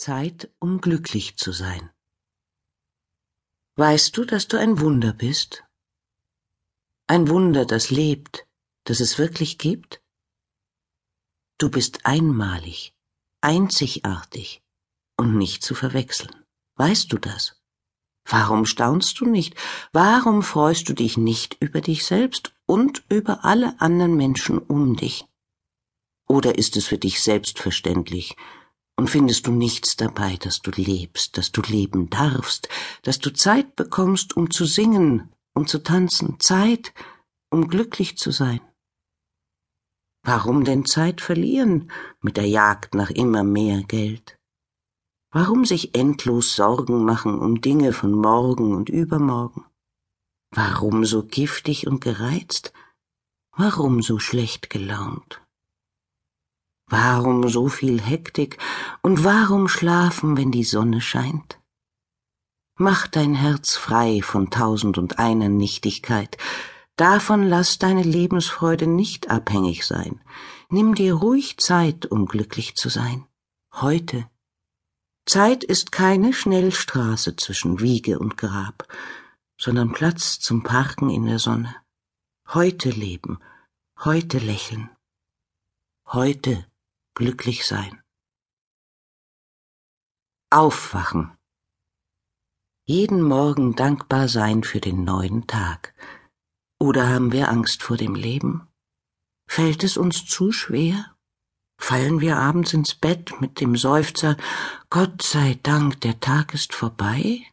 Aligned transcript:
Zeit, 0.00 0.50
um 0.60 0.80
glücklich 0.80 1.36
zu 1.36 1.52
sein. 1.52 1.90
Weißt 3.76 4.16
du, 4.16 4.24
dass 4.24 4.48
du 4.48 4.58
ein 4.58 4.80
Wunder 4.80 5.12
bist? 5.12 5.62
Ein 7.06 7.28
Wunder, 7.28 7.66
das 7.66 7.90
lebt, 7.90 8.46
das 8.84 9.00
es 9.00 9.18
wirklich 9.18 9.58
gibt? 9.58 10.02
Du 11.58 11.70
bist 11.70 12.06
einmalig, 12.06 12.94
einzigartig 13.42 14.62
und 15.18 15.36
nicht 15.36 15.62
zu 15.62 15.74
verwechseln. 15.74 16.34
Weißt 16.76 17.12
du 17.12 17.18
das? 17.18 17.60
Warum 18.24 18.64
staunst 18.64 19.20
du 19.20 19.26
nicht? 19.26 19.54
Warum 19.92 20.42
freust 20.42 20.88
du 20.88 20.94
dich 20.94 21.18
nicht 21.18 21.58
über 21.60 21.82
dich 21.82 22.06
selbst 22.06 22.54
und 22.64 23.04
über 23.10 23.44
alle 23.44 23.78
anderen 23.82 24.16
Menschen 24.16 24.58
um 24.58 24.96
dich? 24.96 25.26
Oder 26.26 26.56
ist 26.56 26.76
es 26.76 26.86
für 26.86 26.98
dich 26.98 27.22
selbstverständlich, 27.22 28.36
und 29.00 29.08
findest 29.08 29.46
du 29.46 29.52
nichts 29.52 29.96
dabei, 29.96 30.36
dass 30.36 30.60
du 30.60 30.70
lebst, 30.72 31.38
dass 31.38 31.52
du 31.52 31.62
leben 31.62 32.10
darfst, 32.10 32.68
dass 33.00 33.18
du 33.18 33.32
Zeit 33.32 33.74
bekommst, 33.74 34.36
um 34.36 34.50
zu 34.50 34.66
singen, 34.66 35.32
um 35.54 35.66
zu 35.66 35.82
tanzen, 35.82 36.38
Zeit, 36.38 36.92
um 37.48 37.68
glücklich 37.68 38.18
zu 38.18 38.30
sein? 38.30 38.60
Warum 40.22 40.64
denn 40.64 40.84
Zeit 40.84 41.22
verlieren 41.22 41.90
mit 42.20 42.36
der 42.36 42.46
Jagd 42.46 42.94
nach 42.94 43.08
immer 43.08 43.42
mehr 43.42 43.82
Geld? 43.84 44.38
Warum 45.32 45.64
sich 45.64 45.94
endlos 45.94 46.54
Sorgen 46.54 47.02
machen 47.02 47.38
um 47.38 47.62
Dinge 47.62 47.94
von 47.94 48.12
morgen 48.12 48.76
und 48.76 48.90
übermorgen? 48.90 49.64
Warum 50.50 51.06
so 51.06 51.22
giftig 51.22 51.86
und 51.86 52.02
gereizt? 52.02 52.74
Warum 53.56 54.02
so 54.02 54.18
schlecht 54.18 54.68
gelaunt? 54.68 55.40
Warum 56.92 57.48
so 57.48 57.68
viel 57.68 58.00
Hektik 58.00 58.58
und 59.00 59.22
warum 59.22 59.68
schlafen, 59.68 60.36
wenn 60.36 60.50
die 60.50 60.64
Sonne 60.64 61.00
scheint? 61.00 61.60
Mach 62.76 63.06
dein 63.06 63.34
Herz 63.34 63.76
frei 63.76 64.22
von 64.22 64.50
tausend 64.50 64.98
und 64.98 65.20
einer 65.20 65.48
Nichtigkeit, 65.48 66.36
davon 66.96 67.48
lass 67.48 67.78
deine 67.78 68.02
Lebensfreude 68.02 68.88
nicht 68.88 69.30
abhängig 69.30 69.86
sein. 69.86 70.20
Nimm 70.68 70.96
dir 70.96 71.14
ruhig 71.14 71.58
Zeit, 71.58 72.06
um 72.06 72.26
glücklich 72.26 72.74
zu 72.74 72.88
sein. 72.88 73.24
Heute. 73.72 74.28
Zeit 75.26 75.62
ist 75.62 75.92
keine 75.92 76.32
Schnellstraße 76.32 77.36
zwischen 77.36 77.78
Wiege 77.78 78.18
und 78.18 78.36
Grab, 78.36 78.88
sondern 79.56 79.92
Platz 79.92 80.40
zum 80.40 80.64
Parken 80.64 81.08
in 81.08 81.26
der 81.26 81.38
Sonne. 81.38 81.76
Heute 82.48 82.90
leben, 82.90 83.38
heute 84.02 84.38
lächeln, 84.38 84.90
heute 86.06 86.66
glücklich 87.14 87.66
sein. 87.66 88.02
Aufwachen. 90.50 91.36
Jeden 92.86 93.22
Morgen 93.22 93.76
dankbar 93.76 94.28
sein 94.28 94.64
für 94.64 94.80
den 94.80 95.04
neuen 95.04 95.46
Tag. 95.46 95.94
Oder 96.80 97.08
haben 97.08 97.30
wir 97.30 97.48
Angst 97.48 97.82
vor 97.82 97.96
dem 97.96 98.14
Leben? 98.14 98.66
Fällt 99.48 99.84
es 99.84 99.96
uns 99.96 100.26
zu 100.26 100.50
schwer? 100.50 101.14
Fallen 101.80 102.20
wir 102.20 102.36
abends 102.36 102.72
ins 102.72 102.94
Bett 102.94 103.40
mit 103.40 103.60
dem 103.60 103.76
Seufzer 103.76 104.36
Gott 104.90 105.22
sei 105.22 105.58
Dank, 105.62 106.00
der 106.00 106.20
Tag 106.20 106.52
ist 106.52 106.74
vorbei? 106.74 107.46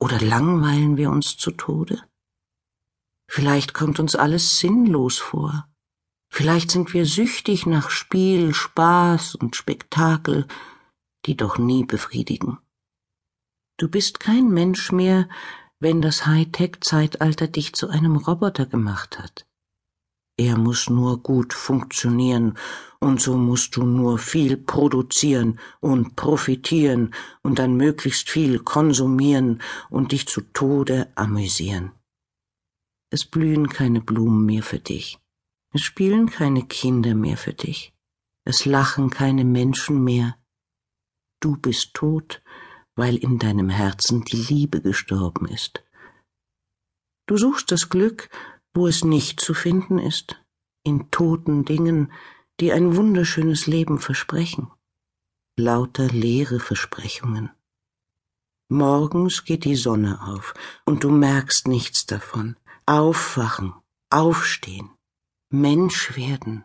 Oder 0.00 0.20
langweilen 0.20 0.96
wir 0.96 1.10
uns 1.10 1.36
zu 1.36 1.52
Tode? 1.52 2.02
Vielleicht 3.30 3.74
kommt 3.74 4.00
uns 4.00 4.14
alles 4.14 4.58
sinnlos 4.58 5.18
vor. 5.18 5.71
Vielleicht 6.34 6.70
sind 6.70 6.94
wir 6.94 7.04
süchtig 7.04 7.66
nach 7.66 7.90
Spiel, 7.90 8.54
Spaß 8.54 9.34
und 9.34 9.54
Spektakel, 9.54 10.46
die 11.26 11.36
doch 11.36 11.58
nie 11.58 11.84
befriedigen. 11.84 12.56
Du 13.76 13.90
bist 13.90 14.18
kein 14.18 14.48
Mensch 14.48 14.92
mehr, 14.92 15.28
wenn 15.78 16.00
das 16.00 16.24
Hightech-Zeitalter 16.24 17.48
dich 17.48 17.74
zu 17.74 17.90
einem 17.90 18.16
Roboter 18.16 18.64
gemacht 18.64 19.18
hat. 19.18 19.46
Er 20.38 20.56
muss 20.56 20.88
nur 20.88 21.22
gut 21.22 21.52
funktionieren, 21.52 22.56
und 22.98 23.20
so 23.20 23.36
musst 23.36 23.76
du 23.76 23.84
nur 23.84 24.16
viel 24.16 24.56
produzieren 24.56 25.60
und 25.80 26.16
profitieren 26.16 27.12
und 27.42 27.58
dann 27.58 27.76
möglichst 27.76 28.30
viel 28.30 28.58
konsumieren 28.58 29.60
und 29.90 30.12
dich 30.12 30.26
zu 30.26 30.40
Tode 30.40 31.12
amüsieren. 31.14 31.92
Es 33.10 33.26
blühen 33.26 33.68
keine 33.68 34.00
Blumen 34.00 34.46
mehr 34.46 34.62
für 34.62 34.78
dich. 34.78 35.21
Es 35.72 35.82
spielen 35.82 36.28
keine 36.28 36.66
Kinder 36.66 37.14
mehr 37.14 37.36
für 37.36 37.54
dich. 37.54 37.94
Es 38.44 38.64
lachen 38.64 39.10
keine 39.10 39.44
Menschen 39.44 40.04
mehr. 40.04 40.36
Du 41.40 41.56
bist 41.56 41.94
tot, 41.94 42.42
weil 42.94 43.16
in 43.16 43.38
deinem 43.38 43.68
Herzen 43.68 44.24
die 44.24 44.36
Liebe 44.36 44.82
gestorben 44.82 45.46
ist. 45.46 45.84
Du 47.26 47.36
suchst 47.36 47.70
das 47.72 47.88
Glück, 47.88 48.28
wo 48.74 48.86
es 48.86 49.04
nicht 49.04 49.40
zu 49.40 49.54
finden 49.54 49.98
ist, 49.98 50.42
in 50.84 51.10
toten 51.10 51.64
Dingen, 51.64 52.12
die 52.60 52.72
ein 52.72 52.96
wunderschönes 52.96 53.66
Leben 53.66 53.98
versprechen. 53.98 54.70
Lauter 55.56 56.08
leere 56.08 56.60
Versprechungen. 56.60 57.50
Morgens 58.68 59.44
geht 59.44 59.64
die 59.64 59.76
Sonne 59.76 60.22
auf, 60.22 60.54
und 60.84 61.04
du 61.04 61.10
merkst 61.10 61.68
nichts 61.68 62.06
davon. 62.06 62.56
Aufwachen, 62.86 63.74
aufstehen, 64.10 64.90
Mensch 65.54 66.16
werden, 66.16 66.64